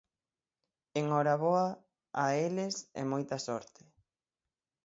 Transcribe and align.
En 0.99 1.05
hora 1.15 1.35
boa 1.45 1.67
a 2.23 2.25
eles 2.47 2.75
e 2.99 3.01
moita 3.11 3.37
sorte. 3.47 3.81